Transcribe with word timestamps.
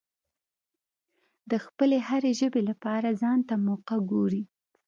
د 1.49 1.51
خپلې 1.65 1.97
هرې 2.07 2.31
ژبې 2.39 2.61
لپاره 2.69 3.17
ځانته 3.21 3.53
موقع 3.67 3.97
ګوري. 4.11 4.43